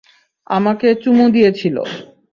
আমাকে 0.47 0.87
চুমু 1.01 1.25
দিয়েছিল। 1.35 1.75